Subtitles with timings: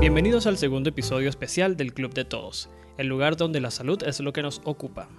[0.00, 4.18] Bienvenidos al segundo episodio especial del Club de Todos, el lugar donde la salud es
[4.20, 5.10] lo que nos ocupa.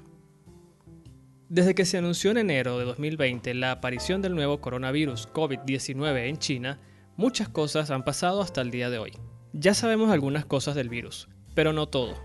[1.49, 6.39] Desde que se anunció en enero de 2020 la aparición del nuevo coronavirus COVID-19 en
[6.39, 6.79] China,
[7.15, 9.11] muchas cosas han pasado hasta el día de hoy.
[9.53, 12.15] Ya sabemos algunas cosas del virus, pero no todo.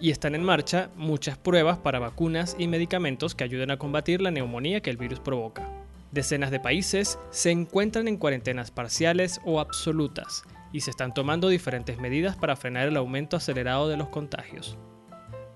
[0.00, 4.30] Y están en marcha muchas pruebas para vacunas y medicamentos que ayuden a combatir la
[4.30, 5.68] neumonía que el virus provoca.
[6.12, 11.98] Decenas de países se encuentran en cuarentenas parciales o absolutas y se están tomando diferentes
[11.98, 14.78] medidas para frenar el aumento acelerado de los contagios.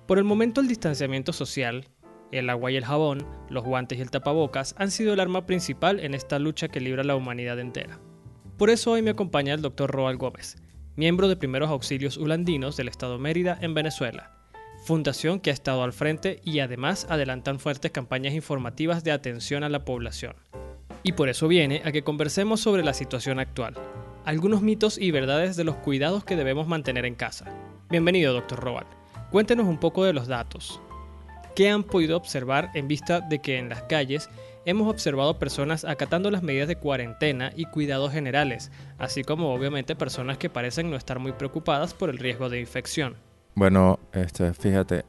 [0.07, 1.87] Por el momento el distanciamiento social,
[2.31, 6.01] el agua y el jabón, los guantes y el tapabocas han sido el arma principal
[6.01, 8.01] en esta lucha que libra la humanidad entera.
[8.59, 9.91] Por eso hoy me acompaña el Dr.
[9.91, 10.57] Roald Gómez,
[10.97, 14.33] miembro de Primeros Auxilios Ulandinos del Estado Mérida en Venezuela,
[14.85, 19.69] fundación que ha estado al frente y además adelantan fuertes campañas informativas de atención a
[19.69, 20.37] la población.
[21.03, 23.75] Y por eso viene a que conversemos sobre la situación actual,
[24.25, 27.47] algunos mitos y verdades de los cuidados que debemos mantener en casa.
[27.91, 28.59] Bienvenido, Dr.
[28.59, 28.87] Roald.
[29.31, 30.81] Cuéntenos un poco de los datos.
[31.55, 34.29] ¿Qué han podido observar en vista de que en las calles
[34.65, 40.39] hemos observado personas acatando las medidas de cuarentena y cuidados generales, así como obviamente personas
[40.39, 43.17] que parecen no estar muy preocupadas por el riesgo de infección.
[43.55, 45.05] Bueno, este, fíjate,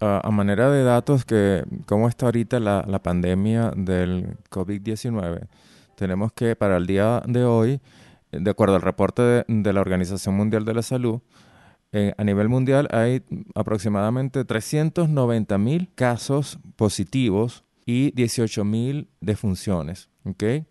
[0.00, 5.48] a manera de datos que cómo está ahorita la, la pandemia del COVID-19,
[5.96, 7.80] tenemos que para el día de hoy,
[8.32, 11.20] de acuerdo al reporte de, la Organización Mundial de la Salud,
[11.92, 13.22] eh, a nivel mundial hay
[13.54, 20.08] aproximadamente 390 mil casos positivos y 18.000 defunciones.
[20.24, 20.64] ¿okay?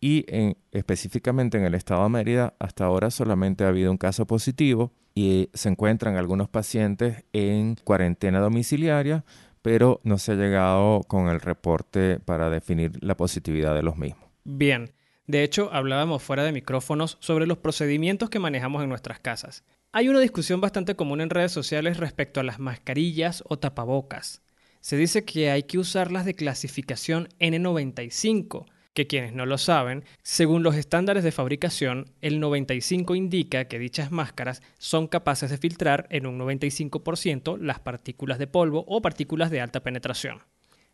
[0.00, 4.26] Y en, específicamente en el estado de Mérida, hasta ahora solamente ha habido un caso
[4.26, 9.24] positivo y se encuentran algunos pacientes en cuarentena domiciliaria,
[9.62, 14.26] pero no se ha llegado con el reporte para definir la positividad de los mismos.
[14.44, 14.90] Bien,
[15.26, 19.64] de hecho hablábamos fuera de micrófonos sobre los procedimientos que manejamos en nuestras casas.
[19.92, 24.42] Hay una discusión bastante común en redes sociales respecto a las mascarillas o tapabocas
[24.86, 30.62] se dice que hay que usarlas de clasificación N95, que quienes no lo saben, según
[30.62, 36.24] los estándares de fabricación, el 95 indica que dichas máscaras son capaces de filtrar en
[36.24, 40.44] un 95% las partículas de polvo o partículas de alta penetración.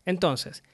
[0.06, 0.65] Entonces,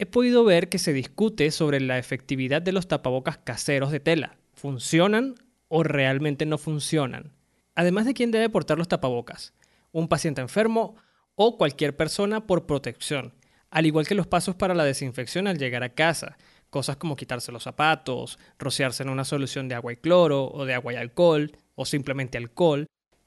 [0.00, 4.38] he podido ver que se discute sobre la efectividad de los tapabocas caseros de tela.
[4.54, 5.34] ¿Funcionan
[5.68, 7.34] o realmente no funcionan?
[7.74, 9.52] Además de quién debe portar los tapabocas,
[9.92, 10.96] un paciente enfermo
[11.34, 13.34] o cualquier persona por protección,
[13.68, 16.38] al igual que los pasos para la desinfección al llegar a casa,
[16.70, 20.72] cosas como quitarse los zapatos, rociarse en una solución de agua y cloro o de
[20.72, 22.86] agua y alcohol, o simplemente alcohol.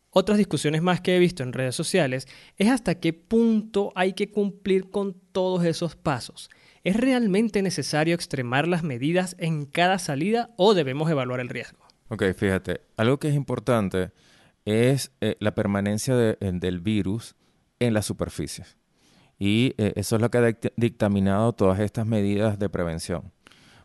[0.09, 4.31] Otras discusiones más que he visto en redes sociales es hasta qué punto hay que
[4.31, 6.49] cumplir con todos esos pasos.
[6.83, 11.79] ¿Es realmente necesario extremar las medidas en cada salida o debemos evaluar el riesgo?
[12.09, 14.11] Ok, fíjate, algo que es importante
[14.65, 17.35] es eh, la permanencia del virus
[17.79, 18.77] en las superficies.
[19.39, 23.31] Y eh, eso es lo que ha dictaminado todas estas medidas de prevención.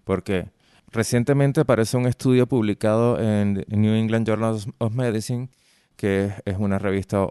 [0.03, 0.51] Porque
[0.91, 5.51] recientemente aparece un estudio publicado en New England Journal of Medicine,
[5.97, 7.29] que es una revista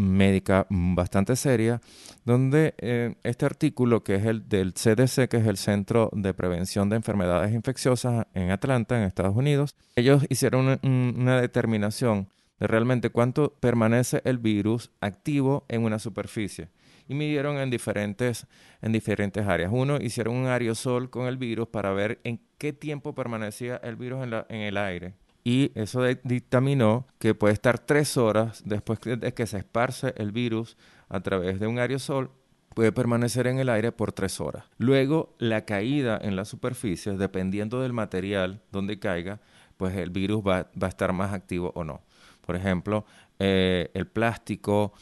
[0.00, 1.80] médica bastante seria,
[2.24, 6.88] donde eh, este artículo, que es el del CDC, que es el Centro de Prevención
[6.88, 12.28] de Enfermedades Infecciosas en Atlanta, en Estados Unidos, ellos hicieron una determinación
[12.60, 16.68] de realmente cuánto permanece el virus activo en una superficie.
[17.08, 18.46] Y midieron en diferentes,
[18.82, 19.70] en diferentes áreas.
[19.74, 24.24] Uno, hicieron un aerosol con el virus para ver en qué tiempo permanecía el virus
[24.24, 25.14] en, el aire.
[25.42, 30.76] Y eso dictaminó que puede estar tres horas después de que se esparce el virus
[31.08, 32.30] a través de un aerosol,
[32.74, 34.64] puede permanecer en el aire por tres horas.
[34.78, 39.40] Luego, la caída en la superficie, dependiendo del material donde caiga,
[39.76, 42.02] pues el virus va, va a estar más activo o no.
[42.42, 43.04] Por ejemplo,
[43.38, 44.92] eh, el plástico,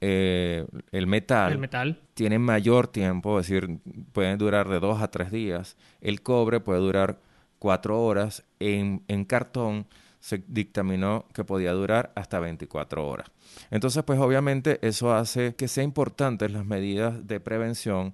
[0.00, 3.78] eh, el metal, el metal tiene mayor tiempo, es decir,
[4.12, 5.76] pueden durar de dos a tres días.
[6.00, 7.20] El cobre puede durar
[7.64, 8.44] cuatro horas.
[8.60, 9.86] En, en cartón
[10.20, 13.30] se dictaminó que podía durar hasta 24 horas.
[13.70, 18.12] Entonces, pues obviamente eso hace que sea importante las medidas de prevención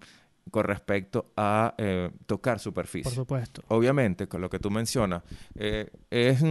[0.52, 3.10] con respecto a eh, tocar superficie.
[3.10, 3.62] Por supuesto.
[3.66, 5.25] Obviamente, con lo que tú mencionas,
[5.56, 6.42] es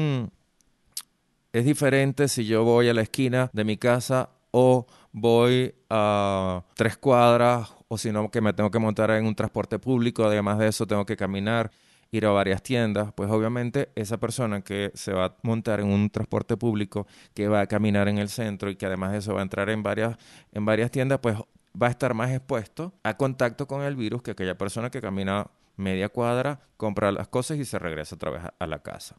[1.51, 6.97] es diferente si yo voy a la esquina de mi casa o voy a tres
[6.97, 10.68] cuadras o si no que me tengo que montar en un transporte público, además de
[10.68, 11.71] eso tengo que caminar,
[12.11, 16.09] ir a varias tiendas, pues obviamente esa persona que se va a montar en un
[16.09, 19.41] transporte público, que va a caminar en el centro y que además de eso va
[19.41, 20.17] a entrar en varias,
[20.51, 21.38] en varias tiendas, pues
[21.81, 25.47] va a estar más expuesto a contacto con el virus que aquella persona que camina
[25.77, 29.15] media cuadra, compra las cosas y se regresa otra vez a, la casa.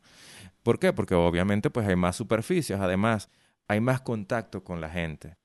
[0.62, 0.93] ¿Por qué?
[0.93, 3.31] Porque obviamente pues hay más superficies, además
[3.66, 5.39] hay más contacto con la gente.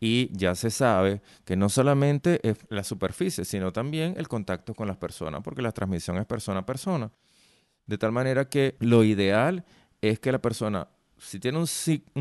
[0.00, 4.88] Y ya se sabe que no solamente es la superficie, sino también el contacto con
[4.88, 7.10] las personas, porque la transmisión es persona a persona.
[7.86, 9.64] De tal manera que lo ideal
[10.02, 10.88] es que la persona,
[11.18, 11.66] si tiene un,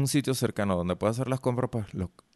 [0.08, 1.86] sitio cercano donde pueda hacer las compras, pues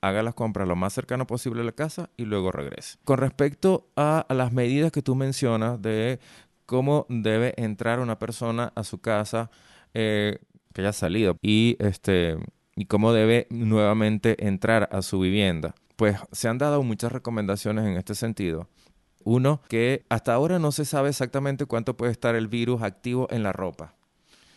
[0.01, 2.97] haga las compras lo más cercano posible a la casa y luego regrese.
[3.05, 6.19] Con respecto a, las medidas que tú mencionas de
[6.65, 9.49] cómo debe entrar una persona a su casa
[9.93, 10.39] eh,
[10.73, 12.37] que haya salido y este
[12.79, 15.75] y cómo debe nuevamente entrar a su vivienda.
[15.97, 18.69] Pues se han dado muchas recomendaciones en este sentido.
[19.25, 23.43] Uno, que hasta ahora no se sabe exactamente cuánto puede estar el virus activo en
[23.43, 23.95] la ropa.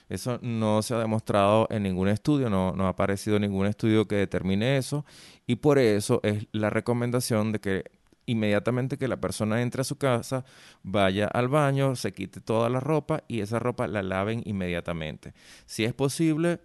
[0.09, 4.77] Eso no se ha demostrado en ningún estudio, no, ha aparecido ningún estudio que determine
[4.77, 5.05] eso
[5.45, 7.85] y por eso es la recomendación de que
[8.27, 10.45] inmediatamente que la persona entre a su casa,
[10.85, 15.35] vaya al baño, se quite toda la ropa y esa ropa la laven inmediatamente.
[15.67, 16.61] Si es posible,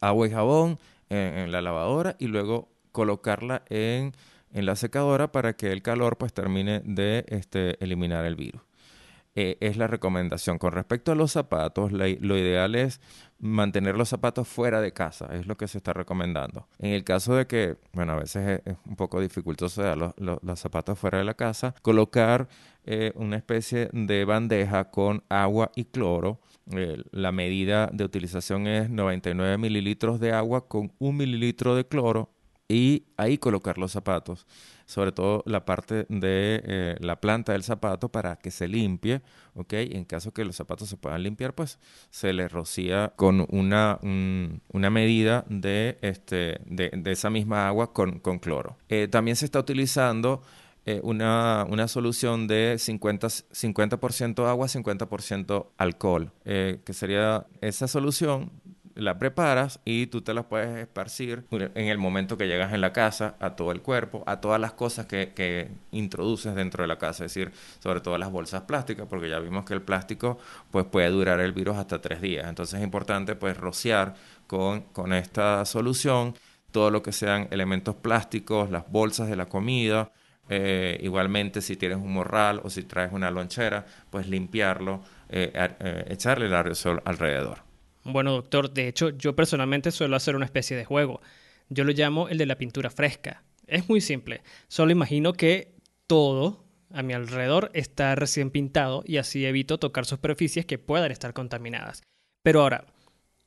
[0.00, 0.78] agua y jabón
[1.08, 4.12] en, la lavadora y luego colocarla en,
[4.52, 8.62] en, la secadora para que el calor pues termine de este, eliminar el virus.
[9.38, 10.56] Eh, es la recomendación.
[10.56, 13.02] Con respecto a los zapatos, lo ideal es
[13.38, 16.66] mantener los zapatos fuera de casa, es lo que se está recomendando.
[16.78, 20.58] En el caso de que, bueno, a veces es, un poco dificultoso dar los, los,
[20.58, 22.48] zapatos fuera de la casa, colocar
[22.86, 26.40] eh, una especie de bandeja con agua y cloro.
[26.72, 32.30] Eh, la medida de utilización es 99 mililitros de agua con un mililitro de cloro
[32.68, 34.46] y ahí colocar los zapatos,
[34.86, 39.22] sobre todo la parte de eh, la planta del zapato para que se limpie,
[39.54, 39.72] ¿ok?
[39.74, 41.78] en caso que los zapatos se puedan limpiar, pues
[42.10, 48.18] se les rocía con una, una medida de, este, de, de, esa misma agua con,
[48.18, 48.76] con cloro.
[48.88, 50.42] Eh, también se está utilizando
[50.86, 58.50] eh, una, una, solución de 50%, 50 agua, 50% alcohol, que sería esa solución
[58.96, 62.92] la preparas y tú te la puedes esparcir en el momento que llegas en la
[62.92, 66.96] casa a todo el cuerpo, a todas las cosas que, que introduces dentro de la
[66.96, 70.38] casa, es decir, sobre todo las bolsas plásticas, porque ya vimos que el plástico
[70.70, 72.48] pues puede durar el virus hasta tres días.
[72.48, 74.14] Entonces es importante pues rociar
[74.46, 76.34] con, con esta solución
[76.72, 80.10] todo lo que sean elementos plásticos, las bolsas de la comida,
[80.48, 86.04] eh, igualmente, si tienes un morral o si traes una lonchera, pues limpiarlo, eh, eh,
[86.08, 87.58] echarle el aerosol alrededor.
[88.04, 91.20] Bueno, doctor, de hecho yo personalmente suelo hacer una especie de juego.
[91.68, 93.42] Yo lo llamo el de la pintura fresca.
[93.66, 94.42] Es muy simple.
[94.68, 95.74] Solo imagino que
[96.06, 101.32] todo a mi alrededor está recién pintado y así evito tocar superficies que puedan estar
[101.32, 102.02] contaminadas.
[102.44, 102.86] Pero ahora,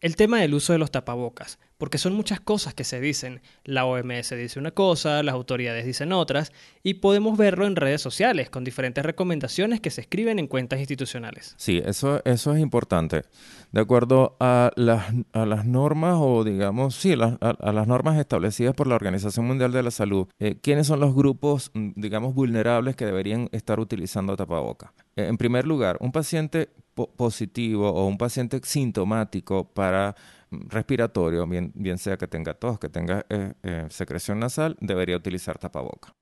[0.01, 3.41] el tema del uso de los tapabocas, porque son muchas cosas que se dicen.
[3.63, 6.51] La OMS dice una cosa, las autoridades dicen otras,
[6.83, 11.53] y podemos verlo en redes sociales con diferentes recomendaciones que se escriben en cuentas institucionales.
[11.57, 13.23] Sí, eso, eso es importante.
[13.71, 18.87] De acuerdo a las, a las normas, o digamos, sí, a, las normas establecidas por
[18.87, 23.05] la Organización Mundial de la Salud, eh, ¿quiénes son los grupos, mm, digamos, vulnerables que
[23.05, 24.91] deberían estar utilizando tapabocas?
[25.15, 26.69] Eh, en primer lugar, un paciente
[27.07, 30.15] positivo o un paciente sintomático para
[30.51, 35.57] respiratorio, bien, bien sea que tenga tos, que tenga eh, eh, secreción nasal, debería utilizar
[35.57, 36.13] tapaboca.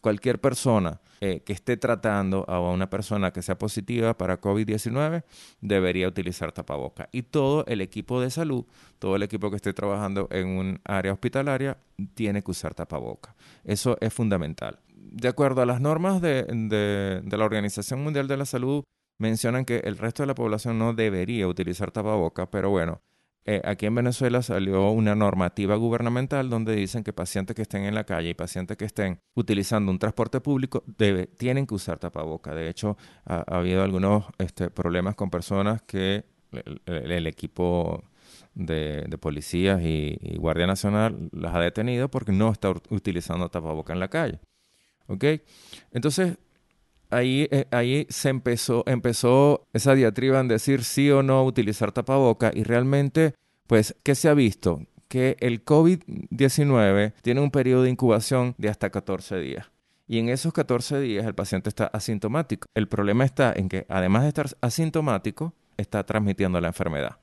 [0.00, 5.24] Cualquier persona eh, que esté tratando a una persona que sea positiva para COVID-19
[5.60, 7.08] debería utilizar tapaboca.
[7.10, 8.64] Y todo el equipo de salud,
[9.00, 11.78] todo el equipo que esté trabajando en un área hospitalaria,
[12.14, 13.34] tiene que usar tapaboca.
[13.64, 14.78] Eso es fundamental.
[14.94, 18.84] De acuerdo a las normas de, de la Organización Mundial de la Salud,
[19.18, 23.02] mencionan que el resto de la población no debería utilizar tapaboca, pero bueno,
[23.50, 27.94] eh, aquí en Venezuela salió una normativa gubernamental donde dicen que pacientes que estén en
[27.94, 30.84] la calle y pacientes que estén utilizando un transporte público
[31.38, 32.54] tienen que usar tapaboca.
[32.54, 36.26] De hecho, ha, habido algunos este, problemas con personas que
[36.84, 38.04] el, equipo
[38.54, 44.00] de, policías y, y, Guardia Nacional las ha detenido porque no está utilizando tapaboca en
[44.00, 44.40] la calle.
[45.06, 45.24] ¿Ok?
[45.92, 46.36] Entonces,
[47.10, 52.50] ahí, eh, ahí se empezó, empezó esa diatriba en decir sí o no utilizar tapaboca
[52.54, 53.34] y realmente,
[53.66, 54.82] pues, ¿qué se ha visto?
[55.08, 59.70] Que el COVID-19 tiene un periodo de incubación de hasta 14 días.
[60.06, 62.66] Y en esos 14 días el paciente está asintomático.
[62.74, 67.18] El problema está en que además de estar asintomático, está transmitiendo la enfermedad.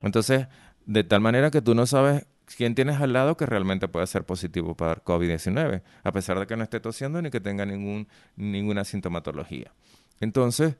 [0.00, 0.48] Entonces,
[0.84, 2.26] de tal manera que tú no sabes
[2.56, 6.56] quién tienes al lado que realmente puede ser positivo para COVID-19, a pesar de que
[6.56, 9.72] no esté tosiendo ni que tenga ningún, ninguna sintomatología.
[10.20, 10.76] Entonces,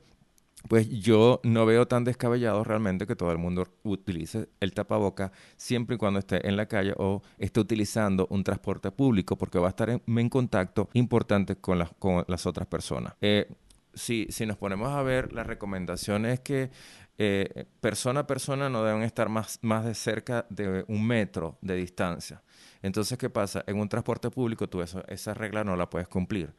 [0.67, 5.95] pues yo no veo tan descabellado realmente que todo el mundo utilice el tapaboca siempre
[5.95, 9.69] y cuando esté en la calle o esté utilizando un transporte público porque va a
[9.69, 13.13] estar en, contacto importante con las, con las otras personas.
[13.21, 13.47] Eh,
[13.93, 16.69] si, si nos ponemos a ver, la recomendación es que
[17.17, 21.75] eh, persona a persona no deben estar más, más de cerca de un metro de
[21.75, 22.41] distancia.
[22.81, 23.63] Entonces, ¿qué pasa?
[23.67, 26.53] En un transporte público tú esa regla no la puedes cumplir.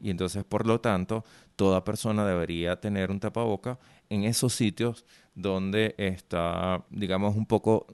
[0.00, 3.78] Y entonces, por lo tanto, toda persona debería tener un tapaboca
[4.10, 7.86] en esos sitios donde está, digamos, un poco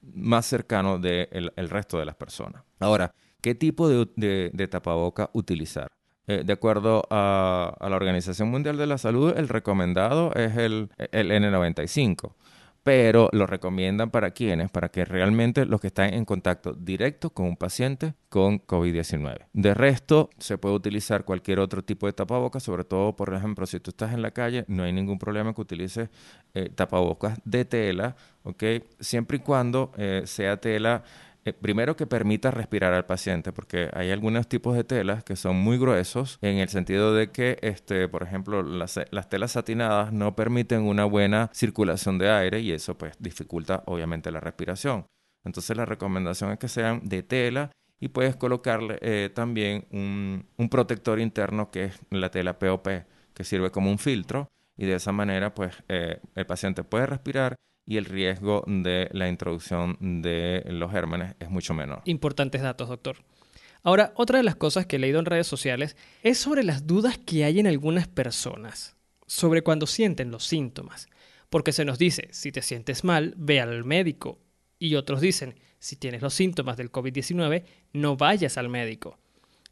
[0.00, 2.62] más cercano del el resto de las personas.
[2.78, 5.95] Ahora, ¿qué tipo de, de tapaboca utilizar?
[6.26, 11.30] Eh, de acuerdo a, la Organización Mundial de la Salud, el recomendado es el, el
[11.30, 12.32] N95
[12.86, 17.46] pero lo recomiendan para quienes, para que realmente los que están en contacto directo con
[17.46, 19.46] un paciente con COVID-19.
[19.52, 23.80] De resto, se puede utilizar cualquier otro tipo de tapabocas, sobre todo, por ejemplo, si
[23.80, 26.10] tú estás en la calle, no hay ningún problema que utilices
[26.54, 28.14] eh, tapabocas de tela,
[28.44, 28.62] ¿ok?
[29.00, 31.02] Siempre y cuando eh, sea tela
[31.46, 35.54] eh, primero que permita respirar al paciente, porque hay algunos tipos de telas que son
[35.54, 38.98] muy gruesos en el sentido de que, este, por ejemplo, las,
[39.28, 44.40] telas satinadas no permiten una buena circulación de aire y eso pues dificulta obviamente la
[44.40, 45.06] respiración.
[45.44, 50.68] Entonces la recomendación es que sean de tela y puedes colocarle eh, también un, un,
[50.68, 52.88] protector interno que es la tela POP,
[53.34, 57.54] que sirve como un filtro y de esa manera pues eh, el paciente puede respirar
[57.86, 62.02] y el riesgo de la introducción de los gérmenes es mucho menor.
[62.04, 63.16] Importantes datos, doctor.
[63.82, 67.18] Ahora, otra de las cosas que he leído en redes sociales es sobre las dudas
[67.18, 71.08] que hay en algunas personas sobre cuando sienten los síntomas.
[71.50, 74.38] Porque se nos dice, si te sientes mal, ve al médico.
[74.78, 79.18] Y otros dicen, si tienes los síntomas del COVID-19, no vayas al médico.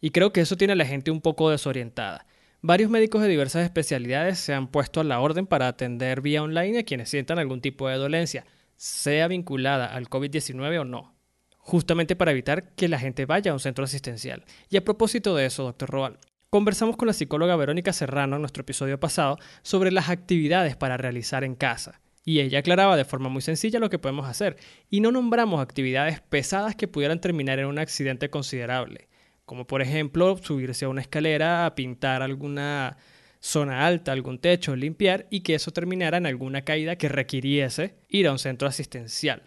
[0.01, 2.27] Y creo que eso tiene a la gente un poco desorientada.
[2.67, 6.79] Varios médicos de diversas especialidades se han puesto a la orden para atender vía online
[6.79, 11.15] a quienes sientan algún tipo de dolencia, sea vinculada al COVID-19 o no,
[11.59, 14.47] justamente para evitar que la gente vaya a un centro asistencial.
[14.71, 16.19] Y a propósito de eso, doctor Roal,
[16.49, 21.45] conversamos con la psicóloga Verónica Serrano en nuestro episodio pasado sobre las actividades para realizar
[21.45, 22.01] en casa.
[22.25, 24.57] Y ella aclaraba de forma muy sencilla lo que podemos hacer,
[24.89, 29.09] y no nombramos actividades pesadas que pudieran terminar en un accidente considerable
[29.45, 32.97] como por ejemplo subirse a una escalera a pintar alguna
[33.41, 38.27] zona alta, algún techo, limpiar y que eso terminara en alguna caída que requiriese ir
[38.27, 39.43] a un centro asistencial.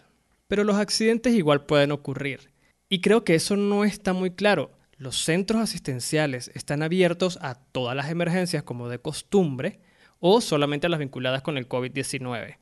[0.47, 2.51] Pero los accidentes igual pueden ocurrir.
[2.89, 4.71] Y creo que eso no está muy claro.
[4.97, 9.79] Los centros asistenciales están abiertos a todas las emergencias como de costumbre
[10.19, 12.57] o solamente a las vinculadas con el COVID-19.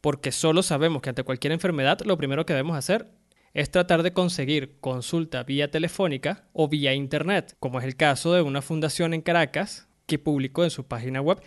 [0.00, 3.06] Porque solo sabemos que ante cualquier enfermedad lo primero que debemos hacer
[3.54, 8.42] es tratar de conseguir consulta vía telefónica o vía internet, como es el caso de
[8.42, 11.40] una fundación en Caracas que publicó en su página web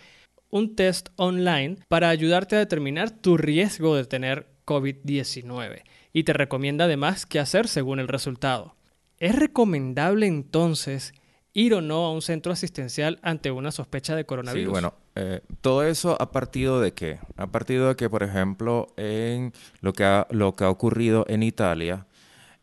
[0.50, 5.82] un test online para ayudarte a determinar tu riesgo de tener COVID-19
[6.12, 8.76] y te recomienda además qué hacer según el resultado.
[9.18, 11.12] ¿Es recomendable entonces
[11.54, 14.66] ir o no a un centro asistencial ante una sospecha de coronavirus?
[14.66, 17.20] Sí, bueno, eh, todo eso ha partido de qué?
[17.36, 21.42] Ha partido de que, por ejemplo, en lo que ha, lo que ha ocurrido en
[21.42, 22.06] Italia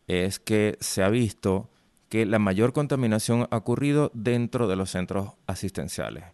[0.06, 1.70] es que se ha visto
[2.10, 6.24] que la mayor contaminación ha ocurrido dentro de los centros asistenciales.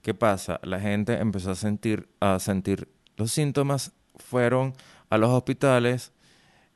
[0.00, 0.60] ¿Qué pasa?
[0.62, 4.74] La gente empezó a sentir, a sentir los síntomas, fueron
[5.10, 6.12] a los hospitales,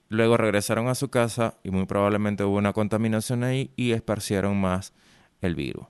[0.08, 4.92] luego regresaron a su casa y muy probablemente hubo una contaminación ahí y esparcieron más
[5.40, 5.86] el virus.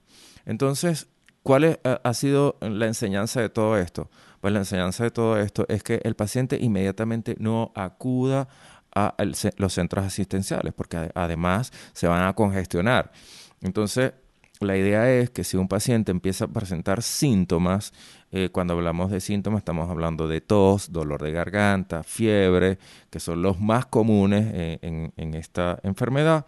[0.47, 1.09] Entonces,
[1.43, 4.11] ¿cuál ha sido la enseñanza de todo esto?
[4.41, 8.49] Pues la enseñanza de todo esto es que el paciente inmediatamente no acuda
[8.95, 9.15] a
[9.57, 13.13] los centros asistenciales, porque además se van a congestionar.
[13.61, 14.13] Entonces,
[14.61, 17.93] la idea es que si un paciente empieza a presentar síntomas,
[18.33, 22.79] eh, cuando hablamos de síntomas estamos hablando de tos, dolor de garganta, fiebre,
[23.11, 26.47] que son los más comunes eh, en esta enfermedad,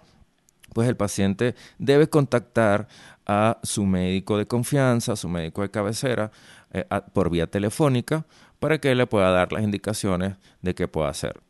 [0.73, 2.89] pues el paciente debe contactar
[3.27, 6.31] a su médico de confianza, a su médico de cabecera,
[6.73, 8.27] eh, por vía telefónica,
[8.59, 11.41] para que le pueda dar las indicaciones de qué puede hacer.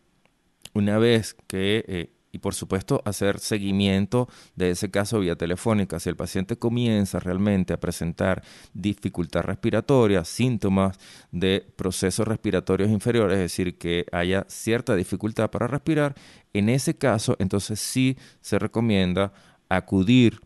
[0.72, 5.98] Una vez que eh, y por supuesto hacer seguimiento de ese caso vía telefónica.
[5.98, 10.98] Si el paciente comienza realmente a presentar dificultad respiratoria, síntomas
[11.32, 16.14] de procesos respiratorios inferiores, es decir, que haya cierta dificultad para respirar,
[16.52, 19.32] en ese caso entonces sí se recomienda
[19.68, 20.40] acudir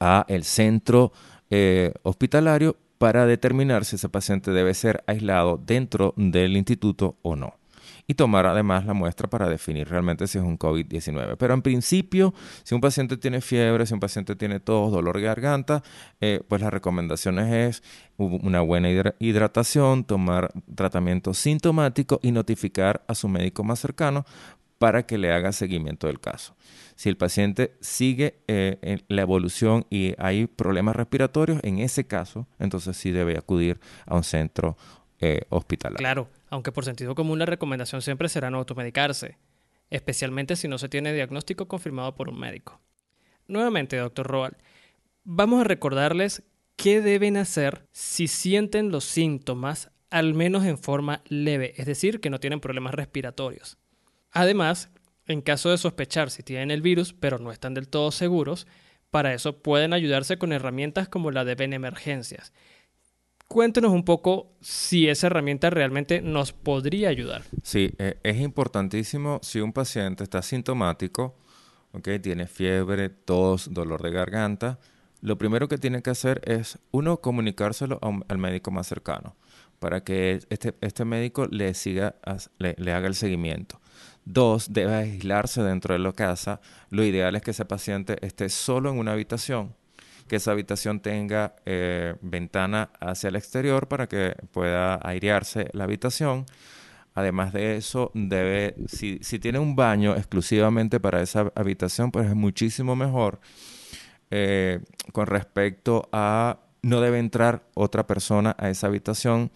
[0.00, 1.12] a el centro
[1.50, 7.54] eh, hospitalario para determinar si ese paciente debe ser aislado dentro del instituto o no
[8.06, 11.36] y tomar además la muestra para definir realmente si es un COVID-19.
[11.38, 15.22] Pero en principio, si un paciente tiene fiebre, si un paciente tiene tos, dolor de
[15.22, 15.82] garganta,
[16.20, 17.82] eh, pues las recomendaciones es
[18.16, 24.24] una buena hidratación, tomar tratamiento sintomático y notificar a su médico más cercano
[24.78, 26.54] para que le haga seguimiento del caso.
[26.94, 32.46] Si el paciente sigue eh, en la evolución y hay problemas respiratorios, en ese caso,
[32.58, 34.76] entonces sí debe acudir a un centro
[35.20, 35.98] eh, hospitalario.
[35.98, 39.38] Claro, aunque por sentido común la recomendación siempre será no automedicarse,
[39.90, 42.80] especialmente si no se tiene diagnóstico confirmado por un médico.
[43.48, 44.56] Nuevamente, doctor Roal,
[45.24, 46.42] vamos a recordarles
[46.76, 52.30] qué deben hacer si sienten los síntomas, al menos en forma leve, es decir, que
[52.30, 53.78] no tienen problemas respiratorios.
[54.30, 54.90] Además,
[55.26, 58.66] en caso de sospechar si tienen el virus, pero no están del todo seguros,
[59.10, 62.52] para eso pueden ayudarse con herramientas como la de Benemergencias.
[63.48, 67.42] Cuéntenos un poco si esa herramienta realmente nos podría ayudar.
[67.62, 71.36] Sí, eh, es importantísimo si un paciente está sintomático,
[71.92, 74.78] okay, tiene fiebre, tos, dolor de garganta,
[75.22, 79.36] lo primero que tiene que hacer es, uno, comunicárselo al médico más cercano
[79.78, 82.16] para que este, este médico le, siga,
[82.58, 83.80] le haga el seguimiento.
[84.24, 86.60] Dos, debe aislarse dentro de la casa.
[86.90, 89.74] Lo ideal es que ese paciente esté solo en una habitación,
[90.26, 96.46] que esa habitación tenga eh, ventana hacia el exterior para que pueda airearse la habitación.
[97.14, 102.94] Además de eso, debe, si, tiene un baño exclusivamente para esa habitación, pues es muchísimo
[102.94, 103.40] mejor.
[104.30, 104.80] Eh,
[105.12, 109.50] con respecto a no debe entrar otra persona a esa habitación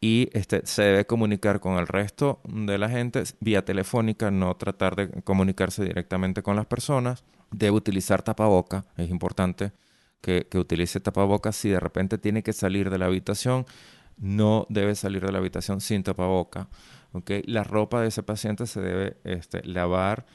[0.00, 4.96] y este, se debe comunicar con el resto de la gente vía telefónica, no tratar
[4.96, 7.24] de comunicarse directamente con las personas.
[7.50, 9.72] Debe utilizar tapaboca, es importante
[10.24, 11.52] que, utilice tapaboca.
[11.52, 13.66] Si de repente tiene que salir de la habitación,
[14.16, 16.68] no debe salir de la habitación sin tapaboca.
[17.44, 20.26] La ropa de ese paciente se debe este, lavar,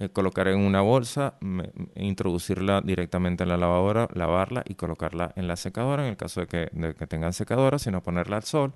[0.00, 1.34] eh, colocar en una bolsa,
[1.94, 6.46] introducirla directamente en la lavadora, lavarla y colocarla en la secadora en el caso de
[6.48, 8.74] que, de que tengan secadora, sino ponerla al sol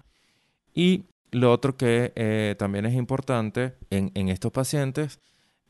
[0.79, 5.19] y lo otro que eh, también es importante en, estos pacientes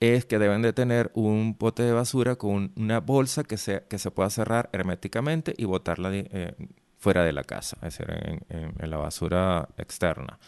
[0.00, 3.98] es que deben de tener un pote de basura con una bolsa que se, que
[3.98, 6.54] se pueda cerrar herméticamente y botarla eh,
[6.96, 10.38] fuera de la casa, es decir, en, la basura externa.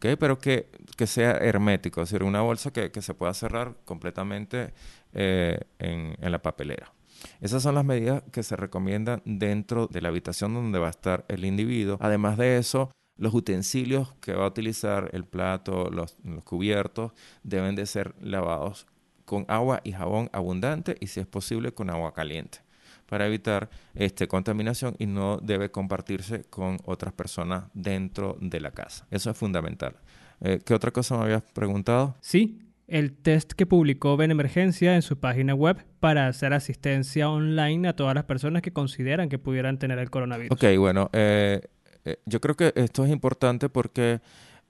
[0.00, 0.68] Pero que,
[1.06, 4.74] sea hermético, es decir, una bolsa que, se pueda cerrar completamente
[5.12, 6.92] eh, en la papelera.
[7.40, 11.24] Esas son las medidas que se recomiendan dentro de la habitación donde va a estar
[11.28, 11.98] el individuo.
[12.00, 17.84] Además de eso, los utensilios que va a utilizar, el plato, los, cubiertos, deben de
[17.86, 18.86] ser lavados
[19.24, 22.60] con agua y jabón abundante y si es posible con agua caliente
[23.06, 29.06] para evitar este, contaminación y no debe compartirse con otras personas dentro de la casa.
[29.10, 29.96] Eso es fundamental.
[30.40, 32.16] Eh, ¿Qué otra cosa me habías preguntado?
[32.20, 37.94] Sí, el test que publicó Benemergencia en su página web para hacer asistencia online a
[37.94, 40.52] todas las personas que consideran que pudieran tener el coronavirus.
[40.52, 41.60] Ok, bueno, eh,
[42.04, 44.20] eh, yo creo que esto es importante porque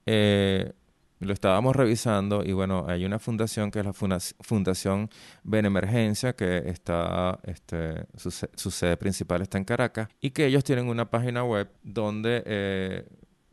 [0.05, 0.73] eh,
[1.19, 5.09] lo estábamos revisando y bueno, hay una fundación que es la Fundación
[5.43, 11.09] Benemergencia que está, este, su, sede principal está en Caracas y que ellos tienen una
[11.09, 13.05] página web donde eh,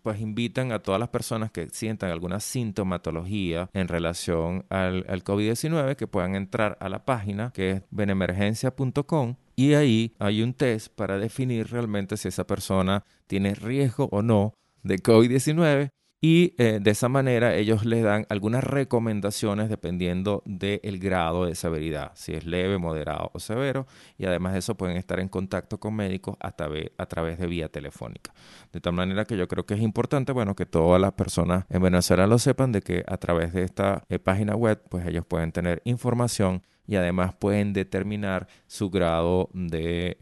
[0.02, 5.96] pues invitan a todas las personas que sientan alguna sintomatología en relación al, al COVID-19
[5.96, 11.18] que puedan entrar a la página que es benemergencia.com y ahí hay un test para
[11.18, 15.90] definir realmente si esa persona tiene riesgo o no de COVID-19
[16.20, 22.12] y eh, de esa manera ellos les dan algunas recomendaciones dependiendo del grado de severidad,
[22.14, 25.94] si es leve, moderado o severo, y además de eso pueden estar en contacto con
[25.94, 26.54] médicos a,
[26.98, 28.32] a través de vía telefónica.
[28.72, 31.82] De tal manera que yo creo que es importante, bueno, que todas las personas en
[31.82, 35.52] Venezuela lo sepan de que a través de esta eh, página web, pues ellos pueden
[35.52, 40.16] tener información y además pueden determinar su grado de,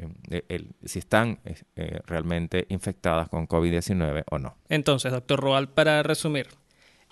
[0.84, 4.56] si están eh, realmente infectadas con COVID-19 o no.
[4.68, 6.48] Entonces, doctor Roal, para resumir,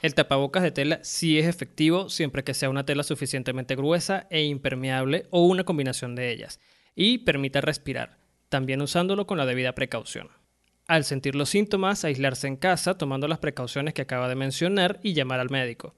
[0.00, 4.42] el tapabocas de tela sí es efectivo siempre que sea una tela suficientemente gruesa e
[4.44, 6.60] impermeable o una combinación de ellas,
[6.94, 10.28] y permita respirar, también usándolo con la debida precaución.
[10.88, 15.14] Al sentir los síntomas, aislarse en casa tomando las precauciones que acaba de mencionar y
[15.14, 15.94] llamar al médico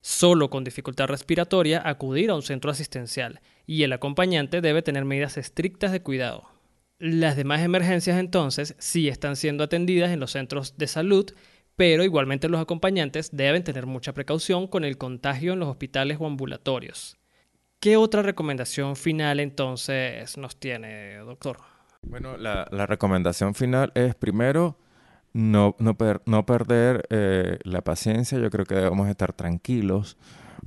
[0.00, 5.36] solo con dificultad respiratoria acudir a un centro asistencial y el acompañante debe tener medidas
[5.36, 6.48] estrictas de cuidado.
[6.98, 11.32] Las demás emergencias entonces sí están siendo atendidas en los centros de salud,
[11.76, 16.26] pero igualmente los acompañantes deben tener mucha precaución con el contagio en los hospitales o
[16.26, 17.16] ambulatorios.
[17.80, 21.58] ¿Qué otra recomendación final entonces nos tiene, doctor?
[22.02, 24.76] Bueno, la, la recomendación final es primero
[25.32, 30.16] no, no, no perder eh, la paciencia, yo creo que debemos estar tranquilos,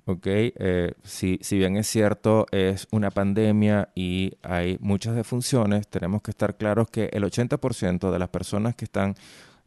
[0.06, 0.26] ¿ok?
[0.26, 6.32] Eh, si, si bien es cierto, es una pandemia y hay muchas defunciones, tenemos que
[6.32, 9.15] estar claros que el 80% de las personas que están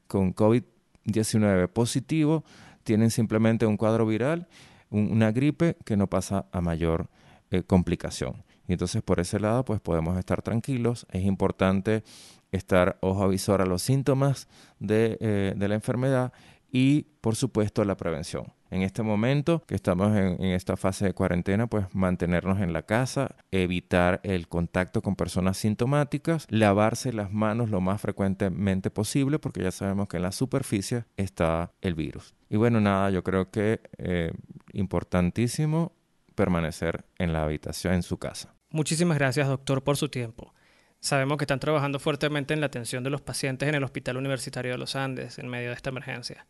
[0.06, 2.44] con COVID-19 positivo
[2.84, 4.46] tienen simplemente un cuadro viral
[4.90, 7.08] una gripe que no pasa a mayor
[7.50, 8.44] eh, complicación.
[8.68, 11.06] Y entonces por ese lado pues podemos estar tranquilos.
[11.10, 12.04] Es importante
[12.52, 14.48] estar ojo avisor a los síntomas
[14.78, 16.32] de, eh, de la enfermedad
[16.70, 18.52] y por supuesto la prevención.
[18.70, 23.36] En este momento que estamos en, esta fase de cuarentena, pues mantenernos en la casa,
[23.52, 29.70] evitar el contacto con personas sintomáticas, lavarse las manos lo más frecuentemente posible porque ya
[29.70, 32.34] sabemos que en la superficie está el virus.
[32.50, 34.32] Y bueno, nada, yo creo que eh,
[34.72, 35.92] importantísimo
[36.34, 38.55] permanecer en la habitación, en su casa.
[38.70, 40.52] Muchísimas gracias, doctor, por su tiempo.
[41.00, 44.72] Sabemos que están trabajando fuertemente en la atención de los pacientes en el Hospital Universitario
[44.72, 46.46] de los Andes en medio de esta emergencia.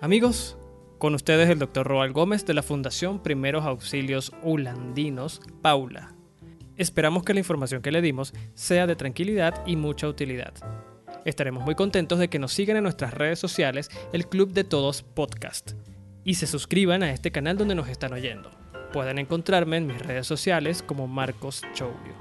[0.00, 0.56] Amigos,
[0.98, 6.14] con ustedes el doctor Roal Gómez de la Fundación Primeros Auxilios Ulandinos, Paula.
[6.76, 10.54] Esperamos que la información que le dimos sea de tranquilidad y mucha utilidad.
[11.24, 15.02] Estaremos muy contentos de que nos sigan en nuestras redes sociales, el Club de Todos
[15.02, 15.72] Podcast,
[16.26, 18.50] y se suscriban a este canal donde nos están oyendo.
[18.92, 22.14] Pueden encontrarme en mis redes sociales como Marcos Choulio.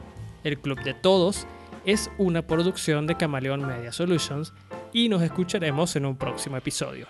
[0.43, 1.47] El Club de Todos
[1.85, 4.53] es una producción de Camaleón Media Solutions
[4.93, 7.07] y nos escucharemos en un próximo episodio.